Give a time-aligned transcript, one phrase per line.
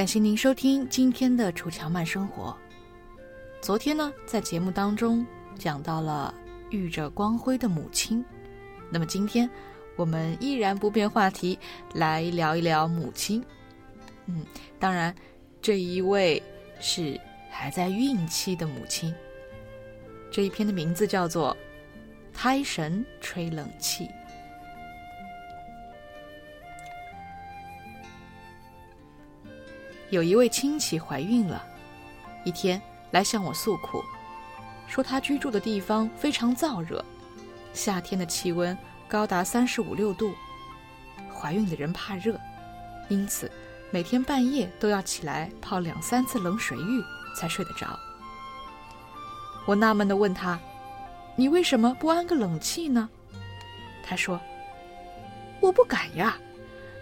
[0.00, 2.56] 感谢您收听今天的《楚乔慢生活》。
[3.60, 5.26] 昨天呢，在节目当中
[5.58, 6.34] 讲到了
[6.70, 8.24] 遇着光辉的母亲，
[8.90, 9.46] 那么今天
[9.96, 11.58] 我们依然不变话题，
[11.92, 13.44] 来聊一聊母亲。
[14.24, 14.42] 嗯，
[14.78, 15.14] 当然，
[15.60, 16.42] 这一位
[16.80, 17.20] 是
[17.50, 19.14] 还在孕期的母亲。
[20.30, 21.54] 这一篇的名字叫做
[22.34, 24.04] 《胎神吹冷气》。
[30.10, 31.64] 有一位亲戚怀孕了，
[32.44, 34.02] 一天来向我诉苦，
[34.88, 37.04] 说她居住的地方非常燥热，
[37.72, 38.76] 夏天的气温
[39.08, 40.32] 高达三十五六度。
[41.32, 42.38] 怀孕的人怕热，
[43.08, 43.50] 因此
[43.92, 47.02] 每天半夜都要起来泡两三次冷水浴
[47.36, 47.98] 才睡得着。
[49.64, 50.58] 我纳闷地问他
[51.36, 53.08] ：“你为什么不安个冷气呢？”
[54.04, 54.40] 他说
[55.62, 56.36] ：“我不敢呀。”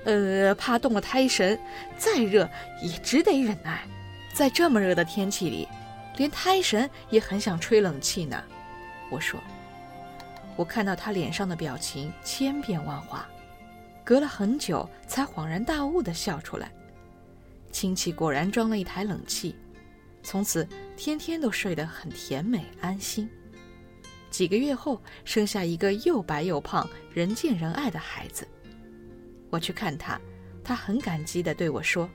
[0.04, 1.58] 呃，怕动了胎神，
[1.96, 2.48] 再热
[2.80, 3.86] 也只得忍耐。
[4.32, 5.68] 在这么热的天气里，
[6.16, 8.42] 连胎神也很想吹冷气呢。
[9.10, 9.40] 我说，
[10.56, 13.28] 我看到他脸上的表情千变万化，
[14.04, 16.70] 隔了很久才恍然大悟地笑出来。
[17.70, 19.54] 亲戚果然装了一台冷气，
[20.22, 20.66] 从此
[20.96, 23.28] 天天都睡得很甜美安心。
[24.30, 28.46] 几个月后，生下一个又白又胖、人见人爱的孩子。
[29.50, 30.20] 我去看他，
[30.62, 32.08] 他很感激地对我说：“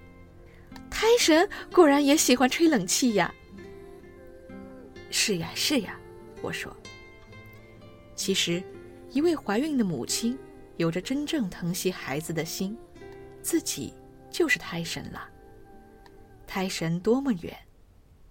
[0.89, 3.33] 胎神果然也喜欢吹冷气呀。
[5.09, 5.99] ”“是呀，是呀。”
[6.41, 6.75] 我说。
[8.15, 8.61] 其实，
[9.09, 10.37] 一位怀孕的母亲
[10.77, 12.77] 有着真正疼惜孩子的心，
[13.41, 13.93] 自己
[14.29, 15.29] 就是胎神了。
[16.45, 17.57] 胎神多么远，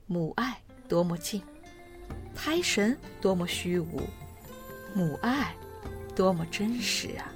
[0.06, 0.56] 母爱
[0.88, 1.40] 多么近；
[2.34, 4.02] 胎神多么虚无，
[4.94, 5.54] 母爱
[6.14, 7.32] 多么真实啊！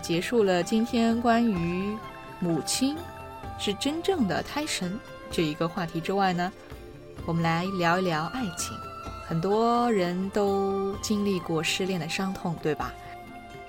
[0.00, 1.96] 结束了今天关于
[2.38, 2.96] 母亲
[3.58, 4.98] 是真正的胎神
[5.30, 6.50] 这一个话题之外呢，
[7.26, 8.76] 我们来聊一聊爱情。
[9.26, 12.92] 很多人都经历过失恋的伤痛，对吧？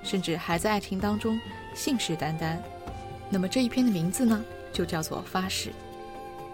[0.02, 1.40] 甚至还在爱情当中
[1.76, 2.58] 信誓旦旦。
[3.30, 4.44] 那么这一篇的名字呢，
[4.74, 5.70] 就叫做《发誓》。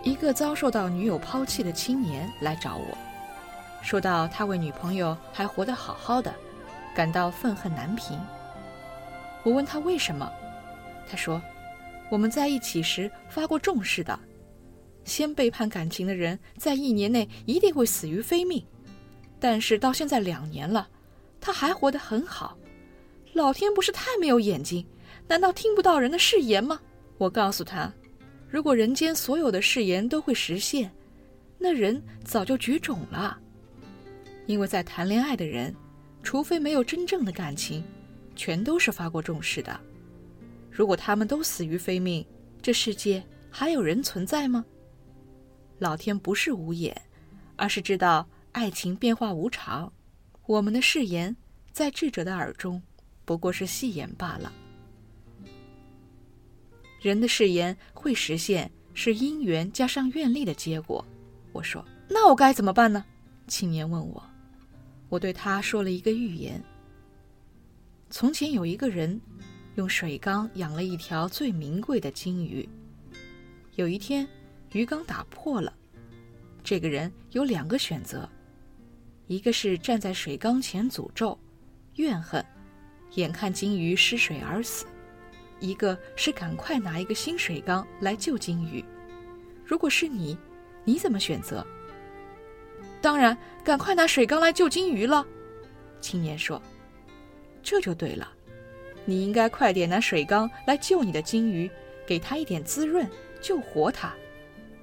[0.04, 2.98] 一个遭受到女友抛弃的青年来找我，
[3.82, 6.34] 说到他为女朋友还活得好好的，
[6.94, 8.20] 感到愤恨难平。
[9.48, 10.30] 我问他为什么，
[11.10, 11.42] 他说
[12.12, 14.20] ：“我们在一起时发过重誓的，
[15.06, 18.62] 先背叛感情的人，在一年内一定会死于非命。
[19.40, 20.90] 但是到现在两年了，
[21.40, 22.58] 他还活得很好。
[23.32, 24.86] 老天不是太没有眼睛，
[25.30, 26.78] 难道听不到人的誓言吗？”
[27.18, 27.90] 我告诉他，
[28.50, 30.92] 如果人间所有的誓言都会实现，
[31.58, 33.40] 那人早就绝种了。
[34.46, 35.74] 因为在谈恋爱的人，
[36.22, 37.82] 除非没有真正的感情。
[38.38, 39.78] 全都是发过重誓的。
[40.72, 42.26] 如果他们都死于非命，
[42.62, 44.64] 这世界还有人存在吗？
[45.80, 46.96] 老天不是无眼，
[47.56, 49.92] 而是知道爱情变化无常。
[50.46, 51.36] 我们的誓言，
[51.72, 52.82] 在智者的耳中，
[53.26, 54.54] 不过是戏言罢了。
[57.02, 61.06] 人的誓言会实现，是因缘加上愿力的结果。
[61.52, 63.04] 我说：“那我该怎么办呢？”
[63.48, 64.24] 青年问我。
[65.10, 66.64] 我对他说了一个预言。
[68.10, 69.20] 从前有一个人，
[69.76, 72.68] 用水缸养了一条最名贵的金鱼。
[73.76, 74.26] 有一天，
[74.72, 75.74] 鱼缸打破了。
[76.64, 78.28] 这个人有两个选择：
[79.28, 81.38] 一个是站在水缸前诅咒、
[81.96, 82.44] 怨恨，
[83.16, 84.86] 眼看金鱼失水而死；
[85.60, 88.84] 一个是赶快拿一个新水缸来救金鱼。
[89.66, 90.38] 如果是你，
[90.86, 91.66] 你怎么选择？
[93.02, 95.26] 当然，赶快拿水缸来救金鱼了。
[96.00, 96.62] 青年说
[97.70, 98.32] ：“这就对了，
[99.04, 101.70] 你应该快点拿水缸来救你的金鱼，
[102.06, 103.06] 给它一点滋润，
[103.42, 104.14] 救活它，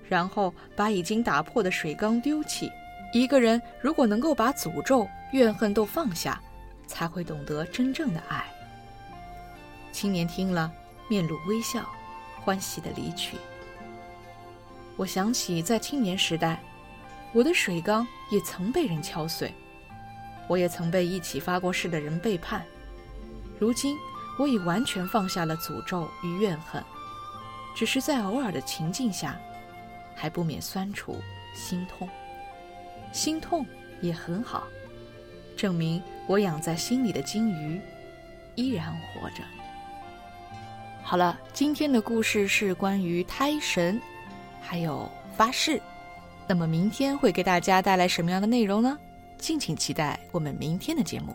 [0.07, 2.71] 然后把已经打破的水缸丢弃。
[3.15, 6.39] 一个人如果能够把诅咒、怨恨都放下，
[6.87, 8.45] 才会懂得真正的爱。”
[9.91, 10.71] 青年听了，
[11.09, 11.89] 面露微笑，
[12.43, 13.39] 欢喜的离去。
[14.97, 16.63] 我想起在青年时代。
[17.33, 19.51] 我的水缸也曾被人敲碎，
[20.49, 22.63] 我也曾被一起发过誓的人背叛。
[23.65, 23.97] 如今，
[24.39, 26.85] 我已完全放下了诅咒与怨恨，
[27.75, 29.41] 只是在偶尔的情境下，
[30.15, 31.17] 还不免酸楚、
[31.55, 32.07] 心痛。
[33.11, 33.65] 心痛
[34.03, 34.65] 也很好，
[35.57, 37.81] 证明我养在心里的金鱼
[38.55, 39.43] 依然活着。
[41.03, 43.99] 好了，今天的故事是关于胎神，
[44.61, 45.81] 还有发誓。
[46.47, 48.99] 那么明天会给大家带来什么样的内容呢？
[49.39, 51.35] 敬请期待我们明天的节目。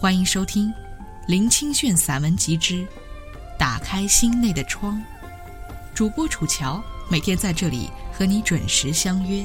[0.00, 0.68] 欢迎收听
[1.26, 2.86] 《林清炫散文集之
[3.58, 4.94] 打开心内的窗》，
[5.92, 6.80] 主播楚乔
[7.10, 9.44] 每天在这里和你准时相约。